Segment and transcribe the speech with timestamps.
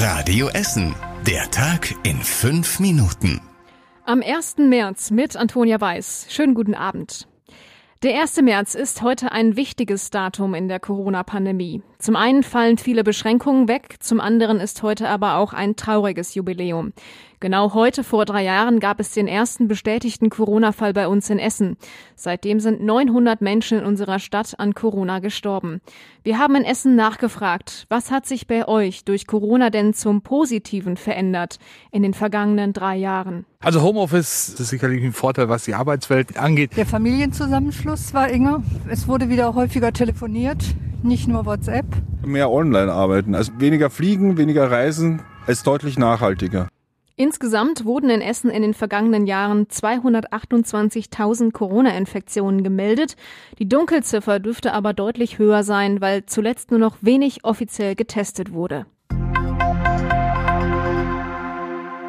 [0.00, 0.94] Radio Essen.
[1.26, 3.40] Der Tag in fünf Minuten.
[4.04, 4.58] Am 1.
[4.58, 6.26] März mit Antonia Weiß.
[6.28, 7.26] Schönen guten Abend.
[8.04, 8.42] Der 1.
[8.42, 11.82] März ist heute ein wichtiges Datum in der Corona-Pandemie.
[11.98, 16.92] Zum einen fallen viele Beschränkungen weg, zum anderen ist heute aber auch ein trauriges Jubiläum.
[17.40, 21.76] Genau heute vor drei Jahren gab es den ersten bestätigten Corona-Fall bei uns in Essen.
[22.16, 25.80] Seitdem sind 900 Menschen in unserer Stadt an Corona gestorben.
[26.24, 30.96] Wir haben in Essen nachgefragt, was hat sich bei euch durch Corona denn zum Positiven
[30.96, 31.60] verändert
[31.92, 33.46] in den vergangenen drei Jahren?
[33.60, 36.76] Also Homeoffice ist sicherlich ein Vorteil, was die Arbeitswelt angeht.
[36.76, 38.64] Der Familienzusammenschluss war enger.
[38.88, 40.64] Es wurde wieder häufiger telefoniert,
[41.04, 41.86] nicht nur WhatsApp.
[42.24, 46.68] Mehr online arbeiten, also weniger fliegen, weniger reisen, ist deutlich nachhaltiger.
[47.18, 53.16] Insgesamt wurden in Essen in den vergangenen Jahren 228.000 Corona-Infektionen gemeldet.
[53.58, 58.86] Die Dunkelziffer dürfte aber deutlich höher sein, weil zuletzt nur noch wenig offiziell getestet wurde.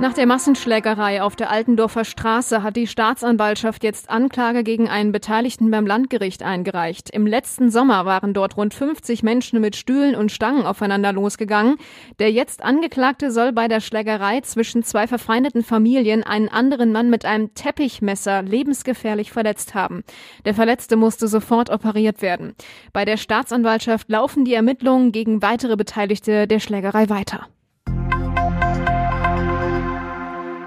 [0.00, 5.72] Nach der Massenschlägerei auf der Altendorfer Straße hat die Staatsanwaltschaft jetzt Anklage gegen einen Beteiligten
[5.72, 7.10] beim Landgericht eingereicht.
[7.10, 11.78] Im letzten Sommer waren dort rund 50 Menschen mit Stühlen und Stangen aufeinander losgegangen.
[12.20, 17.24] Der jetzt Angeklagte soll bei der Schlägerei zwischen zwei verfeindeten Familien einen anderen Mann mit
[17.24, 20.04] einem Teppichmesser lebensgefährlich verletzt haben.
[20.44, 22.54] Der Verletzte musste sofort operiert werden.
[22.92, 27.48] Bei der Staatsanwaltschaft laufen die Ermittlungen gegen weitere Beteiligte der Schlägerei weiter.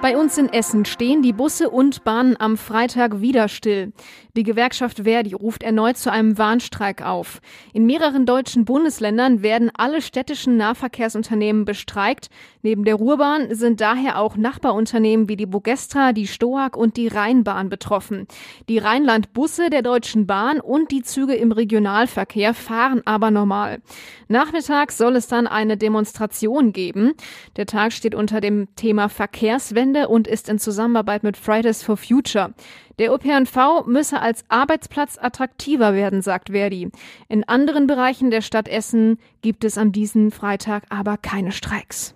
[0.01, 3.93] Bei uns in Essen stehen die Busse und Bahnen am Freitag wieder still.
[4.35, 7.39] Die Gewerkschaft Verdi ruft erneut zu einem Warnstreik auf.
[7.71, 12.29] In mehreren deutschen Bundesländern werden alle städtischen Nahverkehrsunternehmen bestreikt.
[12.63, 17.69] Neben der Ruhrbahn sind daher auch Nachbarunternehmen wie die Bogestra, die Stoag und die Rheinbahn
[17.69, 18.25] betroffen.
[18.69, 23.81] Die Rheinland-Busse der Deutschen Bahn und die Züge im Regionalverkehr fahren aber normal.
[24.29, 27.13] Nachmittags soll es dann eine Demonstration geben.
[27.55, 31.97] Der Tag steht unter dem Thema Verkehrswende Wochenende und ist in Zusammenarbeit mit Fridays for
[31.97, 32.53] Future.
[32.99, 36.89] Der ÖPNV müsse als Arbeitsplatz attraktiver werden, sagt Verdi.
[37.27, 42.15] In anderen Bereichen der Stadt Essen gibt es an diesem Freitag aber keine Streiks.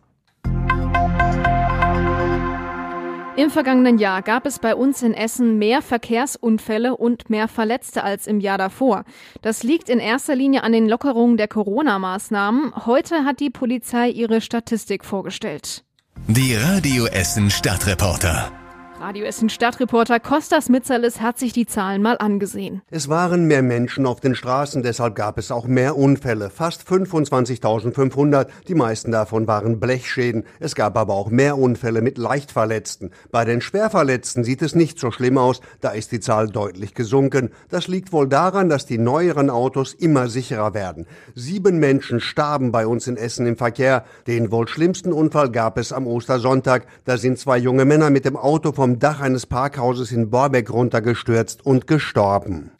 [3.37, 8.27] Im vergangenen Jahr gab es bei uns in Essen mehr Verkehrsunfälle und mehr Verletzte als
[8.27, 9.03] im Jahr davor.
[9.41, 12.85] Das liegt in erster Linie an den Lockerungen der Corona-Maßnahmen.
[12.85, 15.83] Heute hat die Polizei ihre Statistik vorgestellt.
[16.27, 18.64] Die Radio Essen Stadtreporter.
[19.01, 22.81] Radio Essen Stadtreporter Kostas Mitzalis hat sich die Zahlen mal angesehen.
[22.89, 26.49] Es waren mehr Menschen auf den Straßen, deshalb gab es auch mehr Unfälle.
[26.49, 30.45] Fast 25.500, die meisten davon waren Blechschäden.
[30.61, 33.11] Es gab aber auch mehr Unfälle mit Leichtverletzten.
[33.31, 37.49] Bei den Schwerverletzten sieht es nicht so schlimm aus, da ist die Zahl deutlich gesunken.
[37.69, 41.05] Das liegt wohl daran, dass die neueren Autos immer sicherer werden.
[41.35, 44.05] Sieben Menschen starben bei uns in Essen im Verkehr.
[44.25, 46.87] Den wohl schlimmsten Unfall gab es am Ostersonntag.
[47.03, 51.65] Da sind zwei junge Männer mit dem Auto vom Dach eines Parkhauses in Borbeck runtergestürzt
[51.65, 52.71] und gestorben.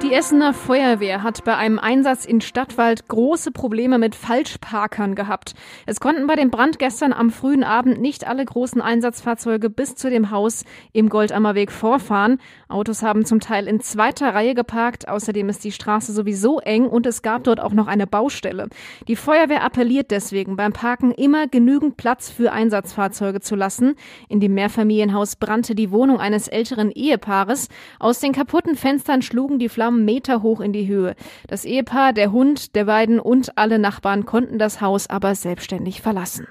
[0.00, 5.54] Die Essener Feuerwehr hat bei einem Einsatz in Stadtwald große Probleme mit Falschparkern gehabt.
[5.86, 10.08] Es konnten bei dem Brand gestern am frühen Abend nicht alle großen Einsatzfahrzeuge bis zu
[10.08, 12.38] dem Haus im Goldammerweg vorfahren.
[12.68, 15.08] Autos haben zum Teil in zweiter Reihe geparkt.
[15.08, 18.68] Außerdem ist die Straße sowieso eng und es gab dort auch noch eine Baustelle.
[19.08, 23.96] Die Feuerwehr appelliert deswegen beim Parken immer genügend Platz für Einsatzfahrzeuge zu lassen.
[24.28, 27.68] In dem Mehrfamilienhaus brannte die Wohnung eines älteren Ehepaares.
[27.98, 31.14] Aus den kaputten Fenstern schlugen die Flammen Meter hoch in die Höhe.
[31.46, 36.46] Das Ehepaar, der Hund, der beiden und alle Nachbarn konnten das Haus aber selbstständig verlassen.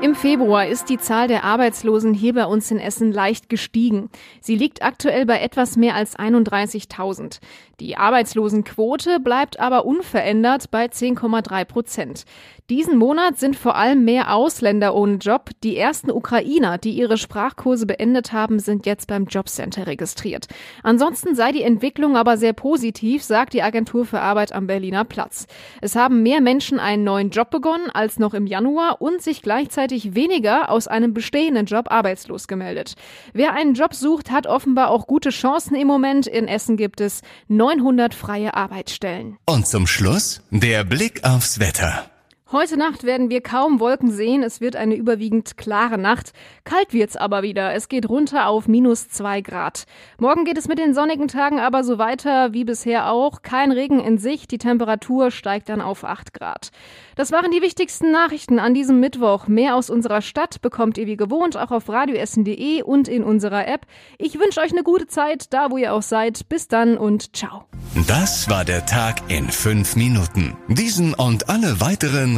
[0.00, 4.10] Im Februar ist die Zahl der Arbeitslosen hier bei uns in Essen leicht gestiegen.
[4.40, 7.40] Sie liegt aktuell bei etwas mehr als 31.000.
[7.80, 12.24] Die Arbeitslosenquote bleibt aber unverändert bei 10,3 Prozent.
[12.70, 15.50] Diesen Monat sind vor allem mehr Ausländer ohne Job.
[15.64, 20.46] Die ersten Ukrainer, die ihre Sprachkurse beendet haben, sind jetzt beim Jobcenter registriert.
[20.82, 25.46] Ansonsten sei die Entwicklung aber sehr positiv, sagt die Agentur für Arbeit am Berliner Platz.
[25.80, 29.40] Es haben mehr Menschen einen neuen Job begonnen als noch im Januar und sich
[29.88, 32.94] gleichzeitig weniger aus einem bestehenden Job arbeitslos gemeldet.
[33.32, 36.26] Wer einen Job sucht, hat offenbar auch gute Chancen im Moment.
[36.26, 39.38] In Essen gibt es 900 freie Arbeitsstellen.
[39.46, 42.10] Und zum Schluss der Blick aufs Wetter.
[42.50, 44.42] Heute Nacht werden wir kaum Wolken sehen.
[44.42, 46.32] Es wird eine überwiegend klare Nacht.
[46.64, 47.74] Kalt wird's aber wieder.
[47.74, 49.84] Es geht runter auf minus zwei Grad.
[50.18, 53.42] Morgen geht es mit den sonnigen Tagen aber so weiter wie bisher auch.
[53.42, 54.50] Kein Regen in Sicht.
[54.50, 56.70] Die Temperatur steigt dann auf acht Grad.
[57.16, 59.46] Das waren die wichtigsten Nachrichten an diesem Mittwoch.
[59.46, 63.84] Mehr aus unserer Stadt bekommt ihr wie gewohnt auch auf radioessen.de und in unserer App.
[64.16, 66.48] Ich wünsche euch eine gute Zeit, da wo ihr auch seid.
[66.48, 67.66] Bis dann und ciao.
[68.06, 70.56] Das war der Tag in fünf Minuten.
[70.68, 72.37] Diesen und alle weiteren